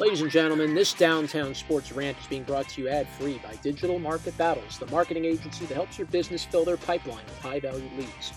[0.00, 3.54] Ladies and gentlemen, this downtown sports rant is being brought to you ad free by
[3.56, 7.60] Digital Market Battles, the marketing agency that helps your business fill their pipeline with high
[7.60, 8.32] value leads.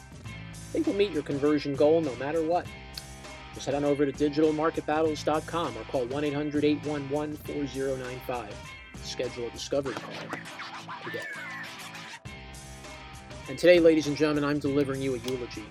[0.74, 2.68] They will meet your conversion goal no matter what.
[3.54, 8.50] Just head on over to digitalmarketbattles.com or call 1 800 811 4095
[8.94, 10.14] to schedule a discovery call
[11.04, 11.26] today.
[13.48, 15.64] And today, ladies and gentlemen, I'm delivering you a eulogy.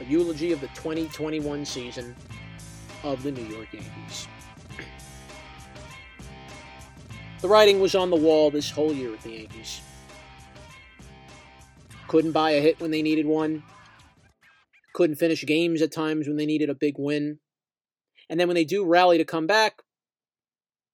[0.00, 2.14] A eulogy of the 2021 season
[3.02, 4.28] of the New York Yankees.
[7.40, 9.80] The writing was on the wall this whole year with the Yankees.
[12.06, 13.64] Couldn't buy a hit when they needed one.
[14.94, 17.40] Couldn't finish games at times when they needed a big win.
[18.28, 19.82] And then when they do rally to come back,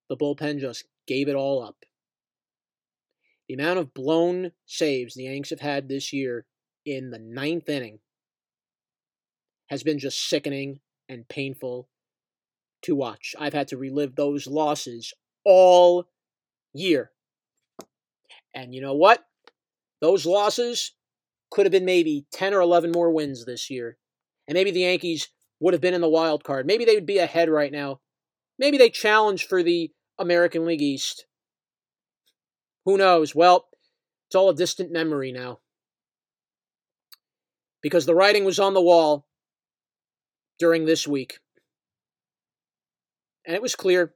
[0.09, 1.76] the bullpen just gave it all up.
[3.48, 6.46] The amount of blown saves the Yanks have had this year
[6.84, 8.01] in the ninth inning
[9.68, 11.88] has been just sickening and painful
[12.82, 13.34] to watch.
[13.38, 15.12] I've had to relive those losses
[15.45, 16.09] all
[16.73, 17.10] year.
[18.54, 19.24] And you know what?
[20.01, 20.93] Those losses
[21.51, 23.96] could have been maybe 10 or 11 more wins this year.
[24.49, 25.28] And maybe the Yankees
[25.60, 26.66] would have been in the wild card.
[26.66, 28.01] Maybe they would be ahead right now.
[28.59, 31.26] Maybe they challenge for the American League East.
[32.87, 33.34] Who knows?
[33.34, 33.66] Well,
[34.29, 35.59] it's all a distant memory now.
[37.82, 39.26] Because the writing was on the wall
[40.59, 41.40] during this week.
[43.45, 44.15] And it was clear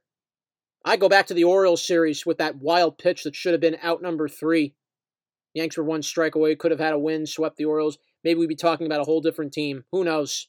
[0.83, 3.77] I go back to the Orioles series with that wild pitch that should have been
[3.83, 4.73] out number three.
[5.53, 7.97] Yanks were one strike away, could have had a win, swept the Orioles.
[8.23, 9.83] Maybe we'd be talking about a whole different team.
[9.91, 10.47] Who knows?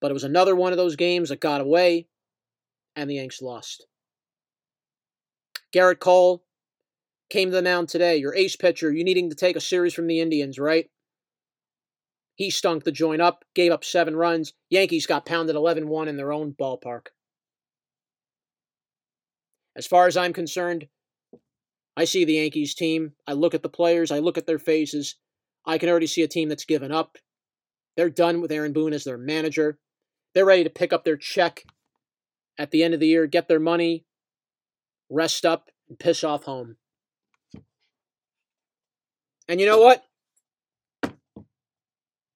[0.00, 2.06] But it was another one of those games that got away,
[2.94, 3.86] and the Yanks lost.
[5.74, 6.44] Gerrit Cole
[7.30, 8.16] came to the mound today.
[8.16, 10.90] Your ace pitcher, you needing to take a series from the Indians, right?
[12.34, 14.52] He stunk the joint up, gave up seven runs.
[14.68, 17.08] Yankees got pounded 11 1 in their own ballpark.
[19.76, 20.88] As far as I'm concerned,
[21.96, 23.12] I see the Yankees team.
[23.26, 24.10] I look at the players.
[24.10, 25.16] I look at their faces.
[25.66, 27.18] I can already see a team that's given up.
[27.96, 29.78] They're done with Aaron Boone as their manager.
[30.34, 31.64] They're ready to pick up their check
[32.58, 34.04] at the end of the year, get their money,
[35.10, 36.76] rest up, and piss off home.
[39.50, 40.04] And you know what?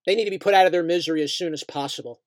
[0.04, 2.20] They need to be put out of their misery as soon as possible.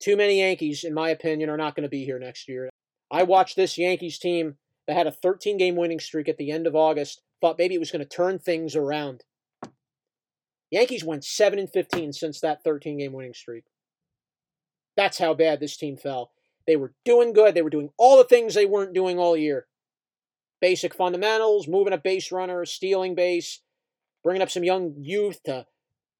[0.00, 2.68] Too many Yankees, in my opinion, are not going to be here next year.
[3.08, 4.56] I watched this Yankees team
[4.88, 7.80] that had a 13 game winning streak at the end of August, thought maybe it
[7.80, 9.22] was going to turn things around.
[10.72, 13.62] Yankees went 7 and 15 since that 13 game winning streak.
[14.96, 16.32] That's how bad this team fell.
[16.66, 17.54] They were doing good.
[17.54, 19.68] They were doing all the things they weren't doing all year.
[20.60, 23.60] Basic fundamentals, moving a base runner, stealing base,
[24.22, 25.66] bringing up some young youth to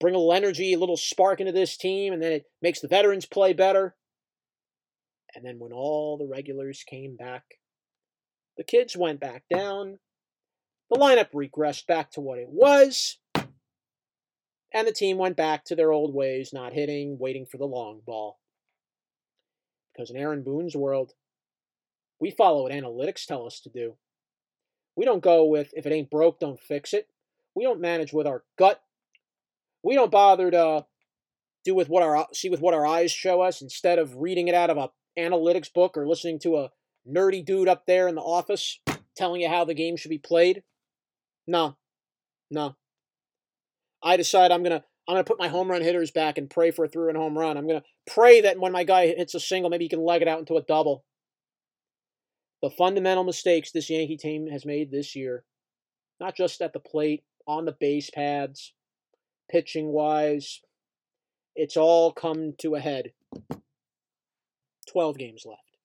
[0.00, 2.88] bring a little energy, a little spark into this team, and then it makes the
[2.88, 3.94] veterans play better.
[5.34, 7.42] And then when all the regulars came back,
[8.56, 9.98] the kids went back down.
[10.90, 13.18] The lineup regressed back to what it was.
[14.72, 18.00] And the team went back to their old ways, not hitting, waiting for the long
[18.04, 18.38] ball.
[19.92, 21.12] Because in Aaron Boone's world,
[22.20, 23.96] we follow what analytics tell us to do.
[24.96, 27.08] We don't go with, if it ain't broke, don't fix it.
[27.54, 28.82] We don't manage with our gut
[29.82, 30.86] we don't bother to
[31.64, 34.54] do with what our see with what our eyes show us instead of reading it
[34.54, 36.70] out of a analytics book or listening to a
[37.08, 38.78] nerdy dude up there in the office
[39.16, 40.62] telling you how the game should be played.
[41.46, 41.76] No.
[42.50, 42.76] No.
[44.02, 46.84] I decide I'm gonna I'm gonna put my home run hitters back and pray for
[46.84, 47.56] a through and home run.
[47.56, 50.28] I'm gonna pray that when my guy hits a single, maybe he can leg it
[50.28, 51.04] out into a double.
[52.62, 55.44] The fundamental mistakes this Yankee team has made this year,
[56.18, 58.74] not just at the plate, on the base pads,
[59.50, 60.60] pitching wise,
[61.56, 63.12] it's all come to a head.
[64.88, 65.76] 12 games left.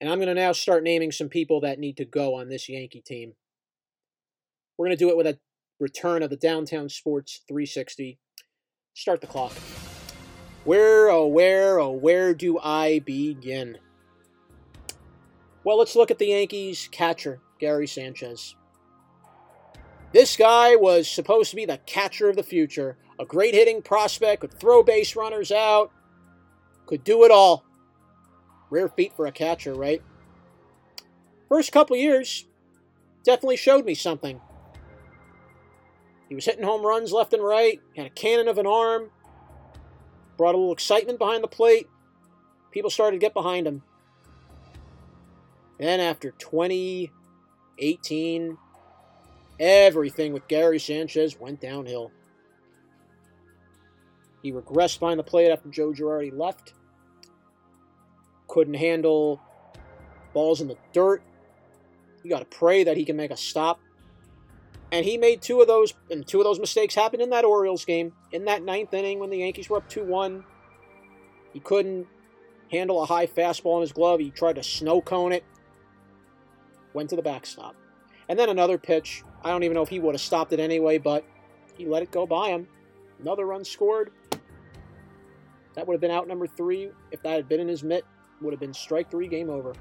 [0.00, 2.68] And I'm going to now start naming some people that need to go on this
[2.68, 3.34] Yankee team.
[4.76, 5.38] We're going to do it with a
[5.78, 8.18] return of the Downtown Sports 360.
[8.94, 9.52] Start the clock.
[10.64, 13.78] Where, oh, where, oh, where do I begin?
[15.64, 18.56] Well, let's look at the Yankees catcher, Gary Sanchez.
[20.12, 22.98] This guy was supposed to be the catcher of the future.
[23.18, 25.92] A great hitting prospect, could throw base runners out,
[26.86, 27.64] could do it all.
[28.70, 30.02] Rare feat for a catcher, right?
[31.48, 32.46] First couple years
[33.22, 34.40] definitely showed me something.
[36.28, 39.10] He was hitting home runs left and right, had a cannon of an arm,
[40.36, 41.86] brought a little excitement behind the plate.
[42.72, 43.82] People started to get behind him.
[45.82, 48.56] Then, after 2018,
[49.58, 52.12] everything with Gary Sanchez went downhill.
[54.44, 56.74] He regressed behind the plate after Joe Girardi left.
[58.46, 59.40] Couldn't handle
[60.32, 61.20] balls in the dirt.
[62.22, 63.80] You got to pray that he can make a stop.
[64.92, 67.84] And he made two of those, and two of those mistakes happened in that Orioles
[67.84, 70.44] game in that ninth inning when the Yankees were up 2 1.
[71.52, 72.06] He couldn't
[72.70, 74.20] handle a high fastball in his glove.
[74.20, 75.42] He tried to snow cone it,
[76.94, 77.74] went to the backstop.
[78.28, 79.22] And then another pitch.
[79.42, 81.24] I don't even know if he would have stopped it anyway, but
[81.76, 82.68] he let it go by him.
[83.20, 84.10] Another run scored.
[85.74, 86.90] That would have been out number three.
[87.10, 88.04] If that had been in his mitt,
[88.40, 89.72] would have been strike three, game over.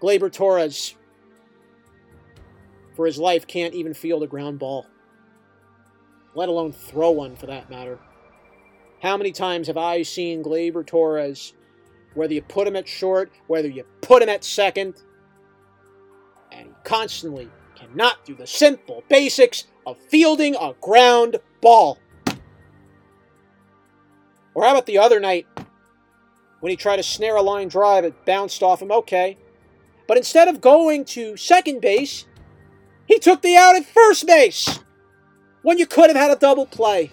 [0.00, 0.94] Gleyber Torres,
[2.94, 4.86] for his life, can't even field a ground ball,
[6.34, 7.98] let alone throw one for that matter.
[9.02, 11.54] How many times have I seen Gleyber Torres,
[12.14, 14.94] whether you put him at short, whether you put him at second,
[16.52, 21.98] and he constantly cannot do the simple basics of fielding a ground ball?
[24.54, 25.46] Or how about the other night
[26.60, 29.36] when he tried to snare a line drive, it bounced off him, okay.
[30.06, 32.24] But instead of going to second base,
[33.06, 34.80] he took the out at first base
[35.62, 37.10] when you could have had a double play.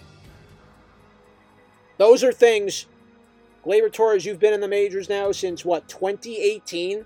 [1.98, 2.86] Those are things.
[3.64, 7.04] Gleyber Torres, you've been in the majors now since what, 2018?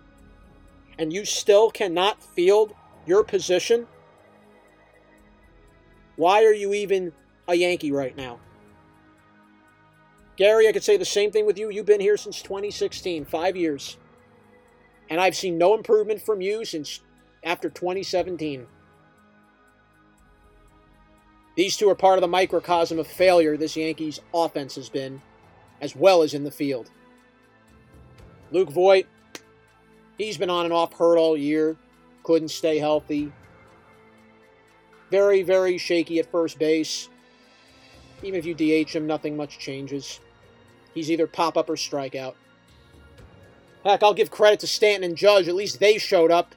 [0.98, 2.74] And you still cannot field
[3.06, 3.86] your position?
[6.16, 7.12] Why are you even
[7.46, 8.40] a Yankee right now?
[10.36, 11.70] Gary, I could say the same thing with you.
[11.70, 13.98] You've been here since 2016, five years.
[15.08, 17.00] And I've seen no improvement from you since
[17.44, 18.66] after 2017.
[21.56, 25.22] These two are part of the microcosm of failure this Yankees offense has been,
[25.80, 26.90] as well as in the field.
[28.50, 29.06] Luke Voit,
[30.18, 31.76] he's been on and off hurt all year,
[32.22, 33.32] couldn't stay healthy.
[35.10, 37.08] Very, very shaky at first base.
[38.22, 40.20] Even if you DH him, nothing much changes.
[40.94, 42.34] He's either pop up or strikeout.
[43.84, 45.46] Heck, I'll give credit to Stanton and Judge.
[45.46, 46.54] At least they showed up.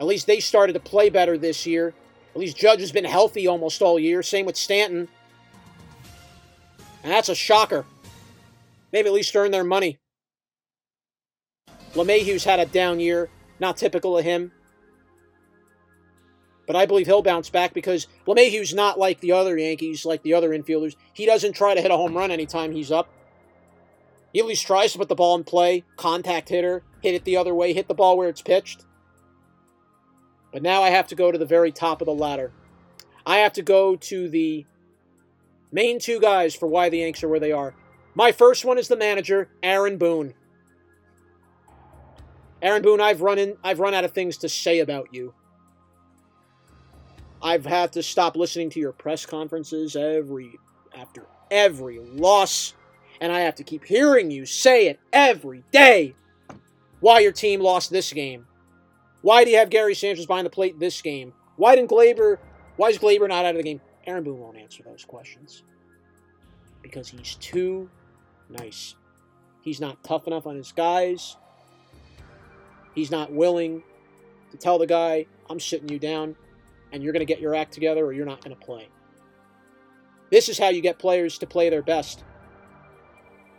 [0.00, 1.92] At least they started to play better this year.
[2.34, 4.22] At least Judge has been healthy almost all year.
[4.22, 5.08] Same with Stanton.
[7.02, 7.84] And that's a shocker.
[8.92, 9.98] Maybe at least earn their money.
[11.94, 13.28] LeMahieu's had a down year.
[13.58, 14.52] Not typical of him.
[16.66, 20.34] But I believe he'll bounce back because LeMahieu's not like the other Yankees, like the
[20.34, 20.96] other infielders.
[21.12, 23.08] He doesn't try to hit a home run anytime he's up.
[24.32, 27.36] He at least tries to put the ball in play, contact hitter, hit it the
[27.36, 28.84] other way, hit the ball where it's pitched.
[30.52, 32.52] But now I have to go to the very top of the ladder.
[33.26, 34.66] I have to go to the
[35.70, 37.74] main two guys for why the Yanks are where they are.
[38.14, 40.34] My first one is the manager, Aaron Boone.
[42.60, 45.34] Aaron Boone, I've run in, I've run out of things to say about you.
[47.42, 50.58] I've had to stop listening to your press conferences every
[50.94, 52.74] after every loss
[53.20, 56.14] and I have to keep hearing you say it every day
[57.00, 58.46] why your team lost this game.
[59.22, 61.32] Why do you have Gary Sanchez behind the plate this game?
[61.56, 62.38] Why didn't Gleyber,
[62.76, 63.80] why is Gleyber not out of the game?
[64.06, 65.62] Aaron Boone won't answer those questions.
[66.82, 67.88] Because he's too
[68.52, 68.94] nice.
[69.62, 71.36] He's not tough enough on his guys.
[72.94, 73.82] He's not willing
[74.50, 76.36] to tell the guy, I'm sitting you down
[76.92, 78.88] and you're going to get your act together or you're not going to play.
[80.30, 82.24] This is how you get players to play their best.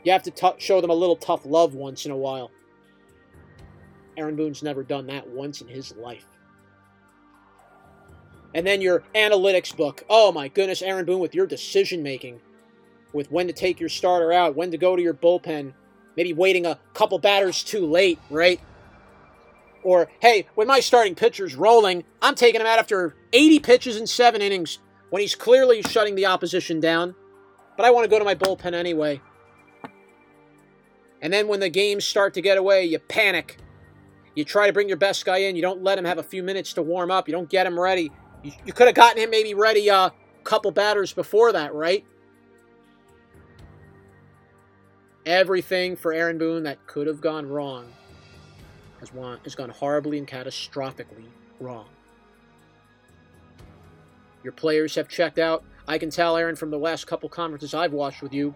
[0.03, 2.51] You have to t- show them a little tough love once in a while.
[4.17, 6.25] Aaron Boone's never done that once in his life.
[8.53, 10.03] And then your analytics book.
[10.09, 12.39] Oh my goodness, Aaron Boone, with your decision making,
[13.13, 15.73] with when to take your starter out, when to go to your bullpen,
[16.17, 18.59] maybe waiting a couple batters too late, right?
[19.83, 24.07] Or, hey, when my starting pitcher's rolling, I'm taking him out after 80 pitches in
[24.07, 24.79] seven innings
[25.09, 27.15] when he's clearly shutting the opposition down.
[27.75, 29.21] But I want to go to my bullpen anyway.
[31.21, 33.57] And then when the games start to get away, you panic.
[34.35, 35.55] You try to bring your best guy in.
[35.55, 37.27] You don't let him have a few minutes to warm up.
[37.27, 38.11] You don't get him ready.
[38.41, 40.09] You, you could have gotten him maybe ready a uh,
[40.43, 42.05] couple batters before that, right?
[45.25, 47.91] Everything for Aaron Boone that could have gone wrong
[48.99, 49.09] has,
[49.43, 51.25] has gone horribly and catastrophically
[51.59, 51.85] wrong.
[54.43, 55.63] Your players have checked out.
[55.87, 58.53] I can tell, Aaron, from the last couple conferences I've watched with you,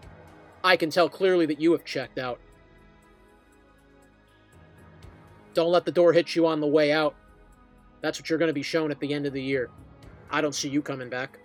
[0.63, 2.39] I can tell clearly that you have checked out.
[5.53, 7.15] Don't let the door hit you on the way out.
[8.01, 9.69] That's what you're going to be shown at the end of the year.
[10.29, 11.39] I don't see you coming back.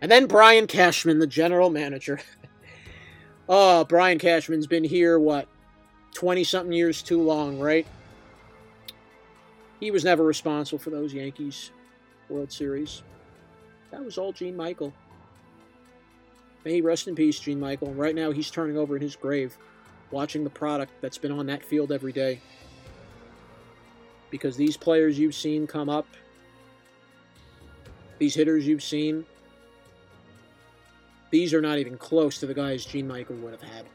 [0.00, 2.20] And then Brian Cashman, the general manager.
[3.50, 5.48] oh, Brian Cashman's been here, what,
[6.14, 7.86] 20 something years too long, right?
[9.80, 11.72] He was never responsible for those Yankees
[12.28, 13.02] World Series.
[13.90, 14.94] That was all Gene Michael.
[16.64, 17.92] May he rest in peace, Gene Michael.
[17.92, 19.58] Right now he's turning over in his grave,
[20.12, 22.40] watching the product that's been on that field every day.
[24.30, 26.06] Because these players you've seen come up,
[28.18, 29.24] these hitters you've seen,
[31.30, 33.86] these are not even close to the guys Gene Michael would have had.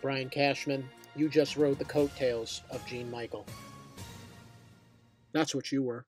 [0.00, 3.46] Brian Cashman, you just rode the coattails of Gene Michael.
[5.32, 6.06] That's what you were.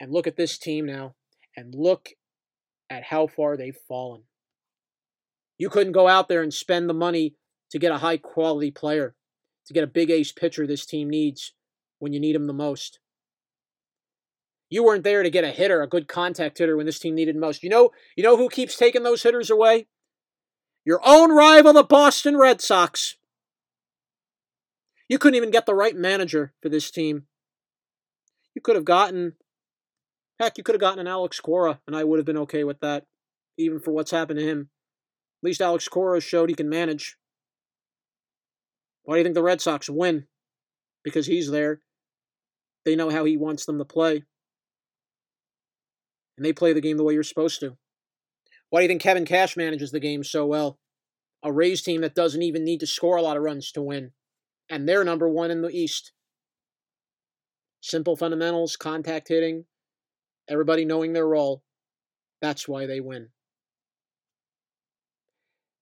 [0.00, 1.14] And look at this team now,
[1.56, 2.10] and look
[2.88, 4.22] at how far they've fallen.
[5.58, 7.34] You couldn't go out there and spend the money
[7.70, 9.14] to get a high quality player,
[9.66, 11.52] to get a big ace pitcher this team needs
[11.98, 12.98] when you need him the most.
[14.70, 17.36] You weren't there to get a hitter, a good contact hitter when this team needed
[17.36, 17.64] most.
[17.64, 19.88] You know, you know who keeps taking those hitters away?
[20.84, 23.16] Your own rival, the Boston Red Sox.
[25.08, 27.24] You couldn't even get the right manager for this team.
[28.54, 29.34] You could have gotten,
[30.38, 32.78] heck, you could have gotten an Alex Cora, and I would have been okay with
[32.80, 33.06] that,
[33.58, 34.70] even for what's happened to him.
[35.42, 37.16] At least Alex Cora showed he can manage.
[39.02, 40.26] Why do you think the Red Sox win?
[41.02, 41.80] Because he's there.
[42.84, 44.24] They know how he wants them to play.
[46.40, 47.76] And they play the game the way you're supposed to.
[48.70, 50.78] Why do you think Kevin Cash manages the game so well?
[51.42, 54.12] A Rays team that doesn't even need to score a lot of runs to win.
[54.70, 56.12] And they're number one in the East.
[57.82, 59.66] Simple fundamentals, contact hitting,
[60.48, 61.62] everybody knowing their role.
[62.40, 63.28] That's why they win.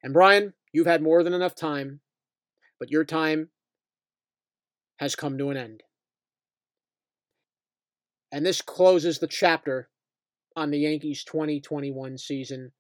[0.03, 2.01] And Brian, you've had more than enough time,
[2.81, 3.51] but your time
[4.97, 5.85] has come to an end.
[8.33, 9.89] And this closes the chapter
[10.59, 12.73] on the Yankees 2021 season.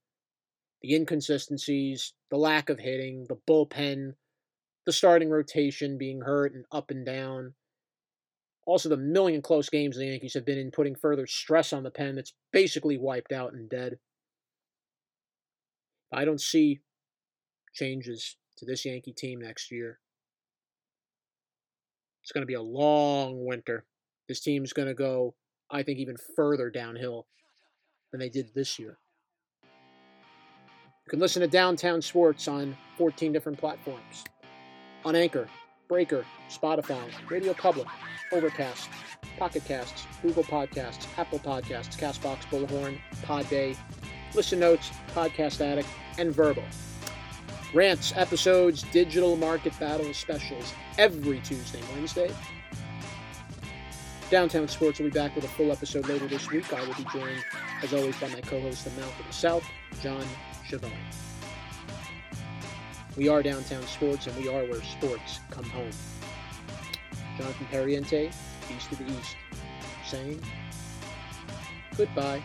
[0.82, 4.14] The inconsistencies, the lack of hitting, the bullpen,
[4.84, 7.54] the starting rotation being hurt and up and down.
[8.66, 11.90] Also, the million close games the Yankees have been in, putting further stress on the
[11.90, 13.98] pen that's basically wiped out and dead.
[16.12, 16.80] I don't see
[17.74, 20.00] changes to this Yankee team next year.
[22.22, 23.84] It's going to be a long winter.
[24.28, 25.34] This team's going to go,
[25.70, 27.26] I think, even further downhill
[28.10, 28.98] than they did this year.
[29.62, 34.24] You can listen to Downtown Sports on 14 different platforms
[35.04, 35.48] on Anchor,
[35.88, 37.86] Breaker, Spotify, Radio Public,
[38.32, 38.90] Overcast,
[39.38, 43.76] Pocket Casts, Google Podcasts, Apple Podcasts, Castbox, Bullhorn, Podbay,
[44.34, 45.88] Listen Notes, Podcast Addict,
[46.18, 46.64] and Vurbl.
[47.72, 52.30] Rants, episodes, digital market battles, specials every Tuesday, Wednesday.
[54.30, 56.70] Downtown Sports will be back with a full episode later this week.
[56.74, 57.42] I will be joined,
[57.82, 59.64] as always, by my co-host, the Mouth of the South,
[60.02, 60.22] John
[60.68, 60.92] Chavon.
[63.16, 65.90] We are Downtown Sports, and we are where sports come home.
[67.38, 68.26] Jonathan Perriente,
[68.76, 69.36] East of the East,
[70.06, 70.42] saying
[71.96, 72.42] goodbye.